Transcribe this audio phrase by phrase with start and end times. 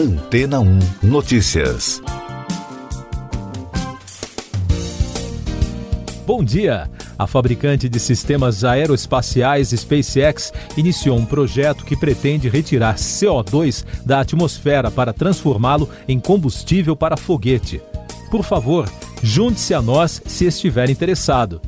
[0.00, 2.00] Antena 1 Notícias.
[6.26, 6.90] Bom dia!
[7.18, 14.90] A fabricante de sistemas aeroespaciais SpaceX iniciou um projeto que pretende retirar CO2 da atmosfera
[14.90, 17.82] para transformá-lo em combustível para foguete.
[18.30, 18.88] Por favor,
[19.22, 21.60] junte-se a nós se estiver interessado.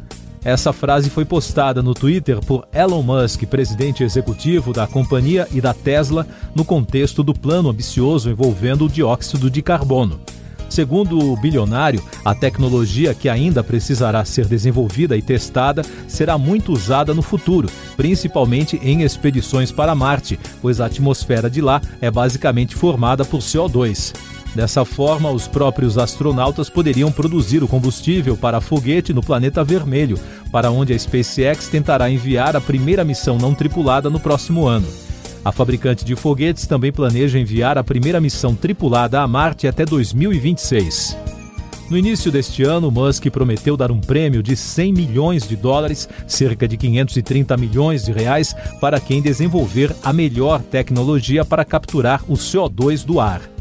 [0.45, 5.73] Essa frase foi postada no Twitter por Elon Musk, presidente executivo da companhia e da
[5.73, 10.21] Tesla, no contexto do plano ambicioso envolvendo o dióxido de carbono.
[10.69, 17.15] Segundo o bilionário, a tecnologia que ainda precisará ser desenvolvida e testada será muito usada
[17.15, 23.25] no futuro, principalmente em expedições para Marte, pois a atmosfera de lá é basicamente formada
[23.25, 24.13] por CO2.
[24.55, 30.19] Dessa forma, os próprios astronautas poderiam produzir o combustível para foguete no planeta vermelho,
[30.51, 34.87] para onde a SpaceX tentará enviar a primeira missão não tripulada no próximo ano.
[35.45, 41.17] A fabricante de foguetes também planeja enviar a primeira missão tripulada a Marte até 2026.
[41.91, 46.69] No início deste ano, Musk prometeu dar um prêmio de 100 milhões de dólares, cerca
[46.69, 53.05] de 530 milhões de reais, para quem desenvolver a melhor tecnologia para capturar o CO2
[53.05, 53.52] do ar.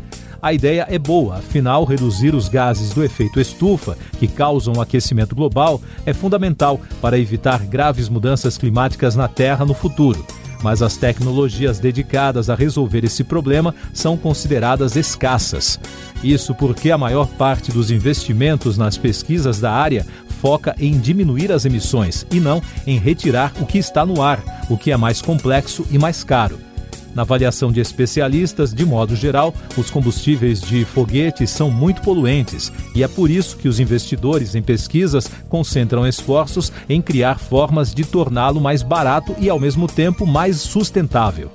[0.42, 5.36] A ideia é boa, afinal, reduzir os gases do efeito estufa, que causam o aquecimento
[5.36, 10.25] global, é fundamental para evitar graves mudanças climáticas na Terra no futuro.
[10.64, 15.80] Mas as tecnologias dedicadas a resolver esse problema são consideradas escassas.
[16.23, 20.05] Isso porque a maior parte dos investimentos nas pesquisas da área
[20.39, 24.78] foca em diminuir as emissões e não em retirar o que está no ar, o
[24.78, 26.70] que é mais complexo e mais caro.
[27.14, 33.04] Na avaliação de especialistas, de modo geral, os combustíveis de foguetes são muito poluentes e
[33.04, 38.62] é por isso que os investidores em pesquisas concentram esforços em criar formas de torná-lo
[38.62, 41.52] mais barato e, ao mesmo tempo, mais sustentável.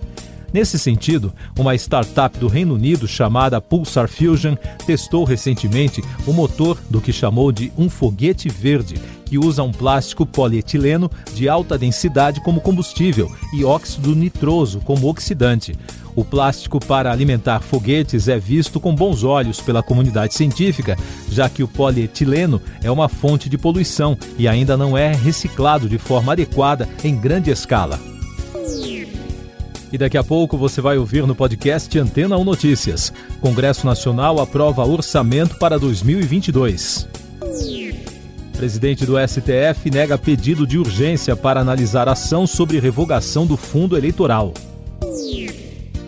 [0.52, 4.54] Nesse sentido, uma startup do Reino Unido chamada Pulsar Fusion
[4.86, 8.94] testou recentemente o motor do que chamou de um foguete verde,
[9.26, 15.76] que usa um plástico polietileno de alta densidade como combustível e óxido nitroso como oxidante.
[16.14, 20.96] O plástico para alimentar foguetes é visto com bons olhos pela comunidade científica,
[21.30, 25.98] já que o polietileno é uma fonte de poluição e ainda não é reciclado de
[25.98, 28.00] forma adequada em grande escala.
[29.92, 33.12] E daqui a pouco você vai ouvir no podcast Antena 1 Notícias.
[33.40, 37.25] Congresso Nacional aprova orçamento para 2022.
[38.56, 44.54] Presidente do STF nega pedido de urgência para analisar ação sobre revogação do fundo eleitoral.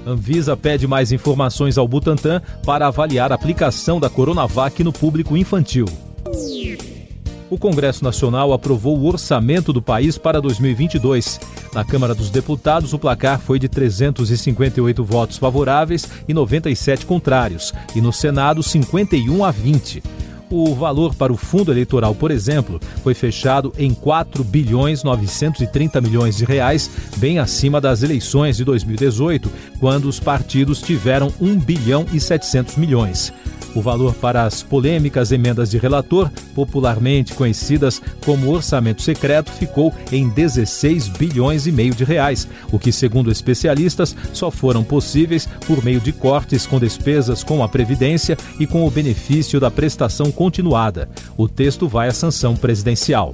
[0.06, 5.84] Anvisa pede mais informações ao Butantan para avaliar a aplicação da Coronavac no público infantil.
[7.50, 11.41] O Congresso Nacional aprovou o orçamento do país para 2022.
[11.75, 18.00] Na Câmara dos Deputados, o placar foi de 358 votos favoráveis e 97 contrários, e
[18.00, 20.03] no Senado, 51 a 20.
[20.50, 26.36] O valor para o fundo eleitoral, por exemplo, foi fechado em 4 bilhões 930 milhões
[26.38, 32.19] de reais, bem acima das eleições de 2018, quando os partidos tiveram 1 bilhão e
[32.19, 33.32] 700 milhões.
[33.78, 40.28] O valor para as polêmicas emendas de relator, popularmente conhecidas como orçamento secreto, ficou em
[40.28, 46.00] 16 bilhões e meio de reais, o que, segundo especialistas, só foram possíveis por meio
[46.00, 51.08] de cortes com despesas com a previdência e com o benefício da prestação continuada.
[51.36, 53.32] O texto vai à sanção presidencial.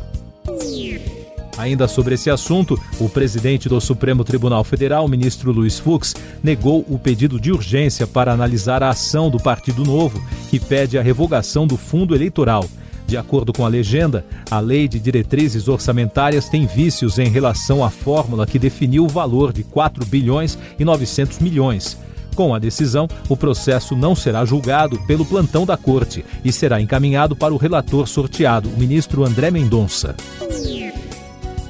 [1.56, 6.98] Ainda sobre esse assunto, o presidente do Supremo Tribunal Federal, ministro Luiz Fux, negou o
[6.98, 11.76] pedido de urgência para analisar a ação do Partido Novo, que pede a revogação do
[11.76, 12.68] fundo eleitoral.
[13.06, 17.90] De acordo com a legenda, a Lei de Diretrizes Orçamentárias tem vícios em relação à
[17.90, 21.98] fórmula que definiu o valor de 4 bilhões e 900 milhões.
[22.34, 27.36] Com a decisão, o processo não será julgado pelo plantão da Corte e será encaminhado
[27.36, 30.16] para o relator sorteado, o ministro André Mendonça.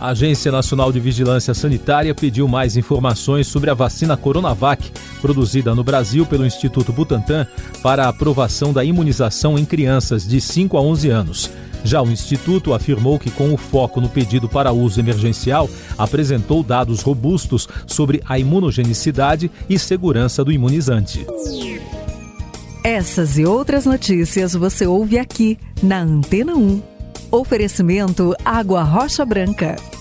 [0.04, 4.92] A Agência Nacional de Vigilância Sanitária pediu mais informações sobre a vacina Coronavac,
[5.22, 7.46] produzida no Brasil pelo Instituto Butantan,
[7.82, 11.50] para a aprovação da imunização em crianças de 5 a 11 anos.
[11.82, 17.00] Já o Instituto afirmou que, com o foco no pedido para uso emergencial, apresentou dados
[17.00, 21.26] robustos sobre a imunogenicidade e segurança do imunizante.
[22.84, 26.82] Essas e outras notícias você ouve aqui na Antena 1.
[27.30, 29.93] Oferecimento Água Rocha Branca.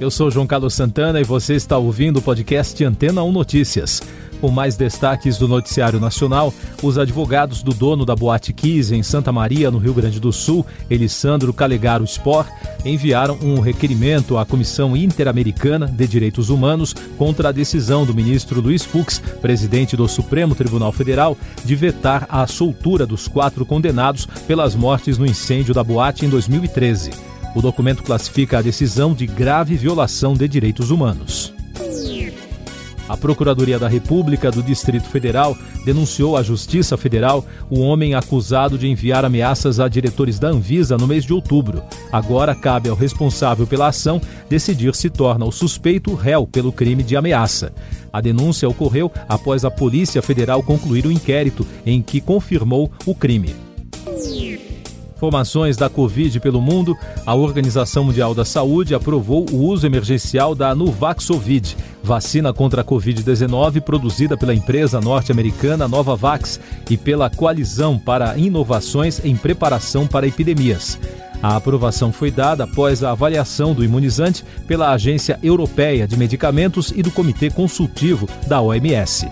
[0.00, 4.00] Eu sou João Carlos Santana e você está ouvindo o podcast Antena 1 Notícias.
[4.40, 9.32] Com mais destaques do Noticiário Nacional, os advogados do dono da Boate Kiss em Santa
[9.32, 12.46] Maria, no Rio Grande do Sul, Elissandro Calegaro Spor,
[12.84, 18.84] enviaram um requerimento à Comissão Interamericana de Direitos Humanos contra a decisão do ministro Luiz
[18.84, 25.18] Fux, presidente do Supremo Tribunal Federal, de vetar a soltura dos quatro condenados pelas mortes
[25.18, 27.27] no incêndio da boate em 2013.
[27.58, 31.52] O documento classifica a decisão de grave violação de direitos humanos.
[33.08, 38.86] A Procuradoria da República do Distrito Federal denunciou à Justiça Federal o homem acusado de
[38.86, 41.82] enviar ameaças a diretores da Anvisa no mês de outubro.
[42.12, 47.16] Agora cabe ao responsável pela ação decidir se torna o suspeito réu pelo crime de
[47.16, 47.72] ameaça.
[48.12, 53.67] A denúncia ocorreu após a Polícia Federal concluir o inquérito em que confirmou o crime.
[55.18, 60.72] Informações da Covid pelo mundo, a Organização Mundial da Saúde aprovou o uso emergencial da
[60.76, 69.20] Nuvaxovid, vacina contra a Covid-19 produzida pela empresa norte-americana Novavax e pela Coalizão para Inovações
[69.24, 70.96] em Preparação para Epidemias.
[71.42, 77.02] A aprovação foi dada após a avaliação do imunizante pela Agência Europeia de Medicamentos e
[77.02, 79.28] do Comitê Consultivo da OMS.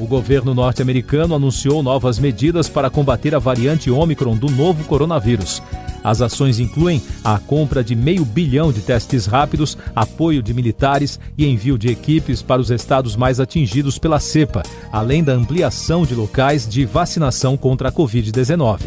[0.00, 5.62] O governo norte-americano anunciou novas medidas para combater a variante Ômicron do novo coronavírus.
[6.02, 11.46] As ações incluem a compra de meio bilhão de testes rápidos, apoio de militares e
[11.46, 16.66] envio de equipes para os estados mais atingidos pela cepa, além da ampliação de locais
[16.66, 18.80] de vacinação contra a Covid-19.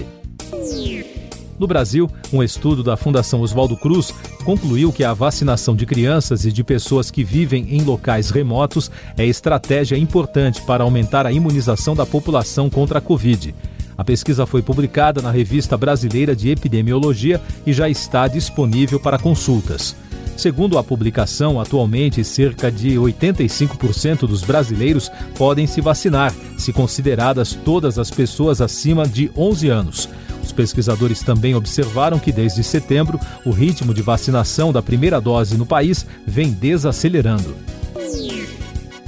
[1.59, 4.12] No Brasil, um estudo da Fundação Oswaldo Cruz
[4.44, 9.25] concluiu que a vacinação de crianças e de pessoas que vivem em locais remotos é
[9.25, 13.56] estratégia importante para aumentar a imunização da população contra a Covid.
[13.98, 19.95] A pesquisa foi publicada na Revista Brasileira de Epidemiologia e já está disponível para consultas.
[20.35, 27.97] Segundo a publicação, atualmente cerca de 85% dos brasileiros podem se vacinar, se consideradas todas
[28.00, 30.09] as pessoas acima de 11 anos.
[30.44, 35.65] Os pesquisadores também observaram que desde setembro o ritmo de vacinação da primeira dose no
[35.65, 37.72] país vem desacelerando.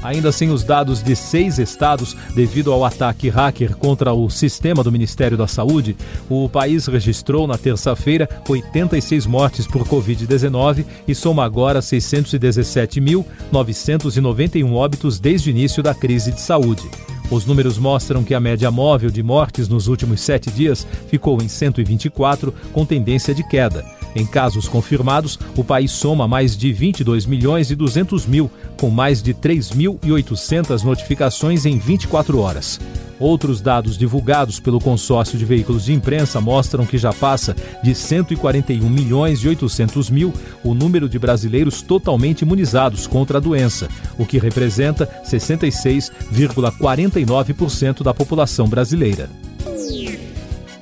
[0.06, 4.92] Ainda sem os dados de seis estados devido ao ataque hacker contra o sistema do
[4.92, 5.98] Ministério da Saúde,
[6.30, 15.50] o país registrou na terça-feira 86 mortes por Covid-19 e soma agora 617.991 óbitos desde
[15.50, 16.88] o início da crise de saúde.
[17.32, 21.48] Os números mostram que a média móvel de mortes nos últimos sete dias ficou em
[21.48, 23.84] 124, com tendência de queda.
[24.16, 29.22] Em casos confirmados, o país soma mais de 22 milhões e 200 mil, com mais
[29.22, 32.80] de 3.800 notificações em 24 horas.
[33.20, 38.90] Outros dados divulgados pelo consórcio de veículos de imprensa mostram que já passa de 141
[38.90, 40.34] milhões e 800 mil
[40.64, 48.68] o número de brasileiros totalmente imunizados contra a doença, o que representa 66,49% da população
[48.68, 49.30] brasileira.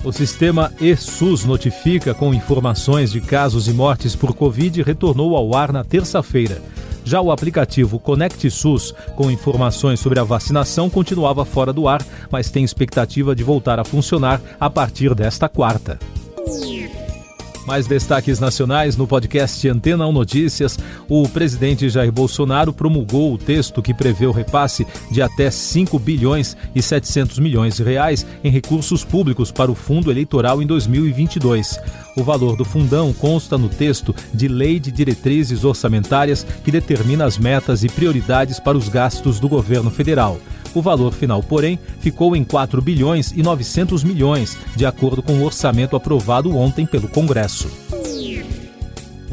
[0.04, 5.72] O sistema eSUS notifica com informações de casos e mortes por Covid retornou ao ar
[5.72, 6.62] na terça-feira.
[7.06, 12.52] Já o aplicativo Conect SUS, com informações sobre a vacinação, continuava fora do ar, mas
[12.52, 15.98] tem expectativa de voltar a funcionar a partir desta quarta.
[17.65, 20.77] Mais destaques nacionais no podcast Antena 1 Notícias.
[21.07, 26.57] O presidente Jair Bolsonaro promulgou o texto que prevê o repasse de até 5 bilhões
[26.75, 31.80] e 700 milhões de reais em recursos públicos para o fundo eleitoral em 2022.
[32.18, 37.38] O valor do fundão consta no texto de Lei de Diretrizes Orçamentárias que determina as
[37.38, 40.38] metas e prioridades para os gastos do governo federal.
[40.74, 45.44] O valor final, porém, ficou em 4 bilhões e 900 milhões, de acordo com o
[45.44, 47.69] orçamento aprovado ontem pelo Congresso.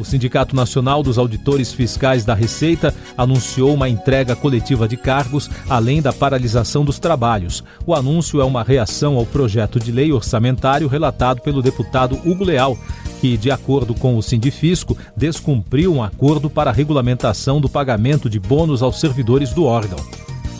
[0.01, 6.01] O Sindicato Nacional dos Auditores Fiscais da Receita anunciou uma entrega coletiva de cargos, além
[6.01, 7.63] da paralisação dos trabalhos.
[7.85, 12.75] O anúncio é uma reação ao projeto de lei orçamentário relatado pelo deputado Hugo Leal,
[13.19, 18.39] que, de acordo com o Sindifisco, descumpriu um acordo para a regulamentação do pagamento de
[18.39, 19.99] bônus aos servidores do órgão.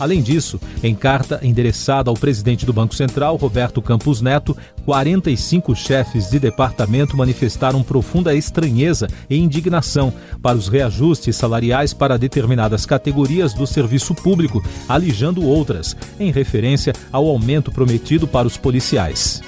[0.02, 6.28] Além disso, em carta endereçada ao presidente do Banco Central, Roberto Campos Neto, 45 chefes
[6.28, 13.64] de departamento manifestaram profunda estranheza e indignação para os reajustes salariais para determinadas categorias do
[13.64, 19.40] serviço público, alijando outras, em referência ao aumento prometido para os policiais.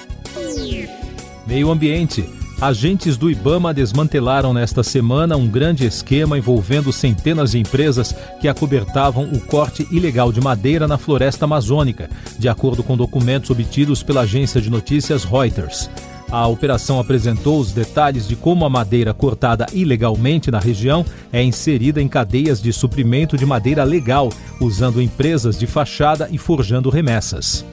[1.45, 2.34] Meio Ambiente.
[2.59, 9.25] Agentes do Ibama desmantelaram nesta semana um grande esquema envolvendo centenas de empresas que acobertavam
[9.25, 12.09] o corte ilegal de madeira na floresta amazônica,
[12.39, 15.89] de acordo com documentos obtidos pela agência de notícias Reuters.
[16.31, 22.01] A operação apresentou os detalhes de como a madeira cortada ilegalmente na região é inserida
[22.01, 24.31] em cadeias de suprimento de madeira legal,
[24.61, 27.65] usando empresas de fachada e forjando remessas.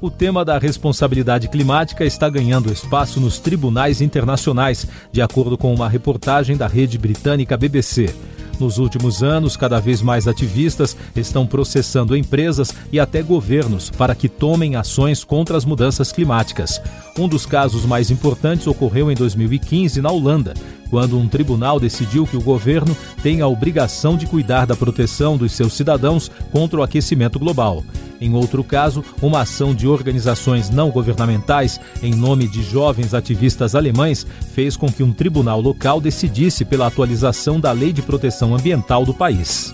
[0.00, 5.88] O tema da responsabilidade climática está ganhando espaço nos tribunais internacionais, de acordo com uma
[5.88, 8.14] reportagem da rede britânica BBC.
[8.60, 14.28] Nos últimos anos, cada vez mais ativistas estão processando empresas e até governos para que
[14.28, 16.80] tomem ações contra as mudanças climáticas.
[17.18, 20.54] Um dos casos mais importantes ocorreu em 2015 na Holanda,
[20.90, 25.52] quando um tribunal decidiu que o governo tem a obrigação de cuidar da proteção dos
[25.52, 27.84] seus cidadãos contra o aquecimento global.
[28.20, 34.26] Em outro caso, uma ação de organizações não governamentais, em nome de jovens ativistas alemães,
[34.52, 39.14] fez com que um tribunal local decidisse pela atualização da lei de proteção ambiental do
[39.14, 39.72] país.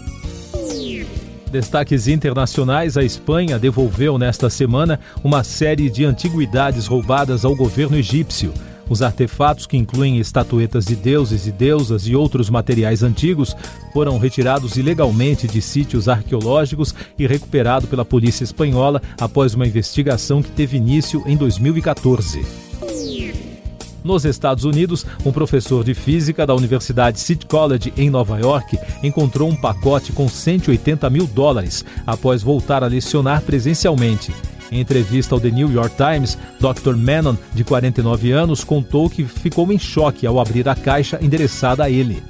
[1.54, 8.52] Destaques internacionais: a Espanha devolveu nesta semana uma série de antiguidades roubadas ao governo egípcio.
[8.88, 13.57] Os artefatos, que incluem estatuetas de deuses e deusas e outros materiais antigos,
[13.93, 20.50] foram retirados ilegalmente de sítios arqueológicos e recuperados pela polícia espanhola após uma investigação que
[20.50, 22.45] teve início em 2014.
[24.05, 29.49] Nos Estados Unidos, um professor de física da Universidade City College, em Nova York, encontrou
[29.49, 34.31] um pacote com 180 mil dólares após voltar a lecionar presencialmente.
[34.75, 36.97] Em entrevista ao The New York Times, Dr.
[36.97, 41.88] Menon, de 49 anos, contou que ficou em choque ao abrir a caixa endereçada a
[41.88, 42.21] ele.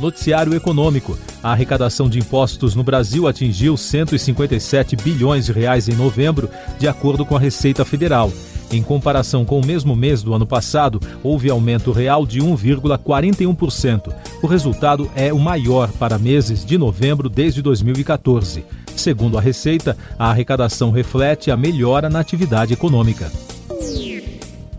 [0.00, 1.18] Noticiário Econômico.
[1.42, 6.48] A arrecadação de impostos no Brasil atingiu 157 bilhões de reais em novembro,
[6.78, 8.32] de acordo com a Receita Federal.
[8.72, 14.14] Em comparação com o mesmo mês do ano passado, houve aumento real de 1,41%.
[14.42, 18.64] O resultado é o maior para meses de novembro desde 2014.
[18.96, 23.30] Segundo a Receita, a arrecadação reflete a melhora na atividade econômica.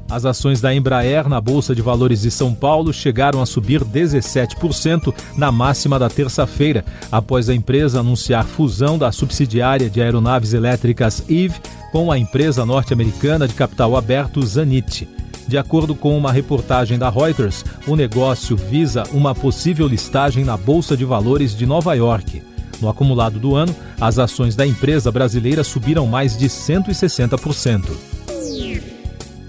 [0.10, 5.14] As ações da Embraer na Bolsa de Valores de São Paulo chegaram a subir 17%
[5.36, 11.60] na máxima da terça-feira, após a empresa anunciar fusão da subsidiária de aeronaves elétricas Eve
[11.92, 15.08] com a empresa norte-americana de capital aberto Zanit.
[15.46, 20.96] De acordo com uma reportagem da Reuters, o negócio visa uma possível listagem na Bolsa
[20.96, 22.42] de Valores de Nova York.
[22.82, 28.18] No acumulado do ano, as ações da empresa brasileira subiram mais de 160%.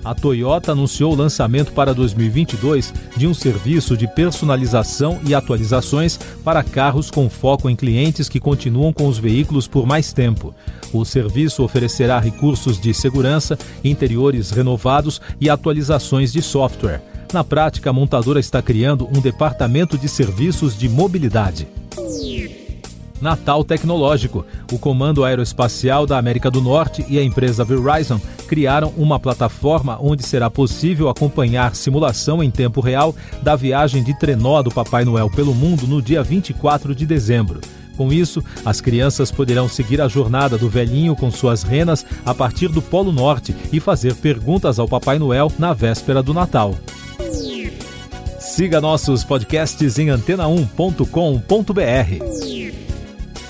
[0.05, 6.63] A Toyota anunciou o lançamento para 2022 de um serviço de personalização e atualizações para
[6.63, 10.55] carros com foco em clientes que continuam com os veículos por mais tempo.
[10.95, 17.03] O serviço oferecerá recursos de segurança, interiores renovados e atualizações de software.
[17.31, 21.69] Na prática, a montadora está criando um departamento de serviços de mobilidade.
[23.21, 24.45] Natal Tecnológico.
[24.73, 30.23] O Comando Aeroespacial da América do Norte e a empresa Verizon criaram uma plataforma onde
[30.23, 35.55] será possível acompanhar simulação em tempo real da viagem de trenó do Papai Noel pelo
[35.55, 37.61] mundo no dia 24 de dezembro.
[37.99, 42.69] Com isso, as crianças poderão seguir a jornada do velhinho com suas renas a partir
[42.69, 46.77] do Polo Norte e fazer perguntas ao Papai Noel na véspera do Natal.
[48.39, 52.58] Siga nossos podcasts em antena1.com.br.